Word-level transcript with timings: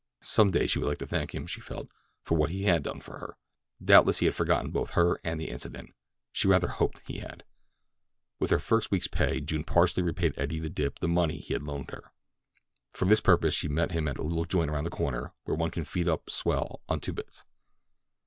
Some 0.23 0.49
day 0.49 0.65
she 0.65 0.79
would 0.79 0.87
like 0.87 0.97
to 0.97 1.05
thank 1.05 1.35
him, 1.35 1.45
she 1.45 1.61
felt, 1.61 1.87
for 2.23 2.35
what 2.35 2.49
he 2.49 2.63
had 2.63 2.81
done 2.81 3.01
for 3.01 3.19
her. 3.19 3.37
Doubtless 3.85 4.17
he 4.17 4.25
had 4.25 4.33
forgotten 4.33 4.71
both 4.71 4.93
her 4.97 5.19
and 5.23 5.39
the 5.39 5.51
incident—she 5.51 6.47
rather 6.47 6.69
hoped 6.69 6.95
that 6.95 7.03
he 7.05 7.19
had. 7.19 7.43
With 8.39 8.49
her 8.49 8.57
first 8.57 8.89
week's 8.89 9.05
pay, 9.05 9.39
June 9.41 9.63
partially 9.63 10.01
repaid 10.01 10.33
Eddie 10.37 10.57
the 10.59 10.71
Dip 10.71 10.97
the 10.97 11.07
money 11.07 11.37
he 11.37 11.53
had 11.53 11.61
loaned 11.61 11.91
her. 11.91 12.11
For 12.93 13.05
this 13.05 13.21
purpose 13.21 13.53
she 13.53 13.67
met 13.67 13.91
him 13.91 14.07
at 14.07 14.15
the 14.15 14.23
little 14.23 14.45
joint 14.45 14.71
around 14.71 14.85
the 14.85 14.89
corner 14.89 15.33
where 15.43 15.55
one 15.55 15.69
can 15.69 15.83
feed 15.83 16.09
up 16.09 16.31
swell 16.31 16.81
on 16.89 16.99
two 16.99 17.13
bits. 17.13 17.45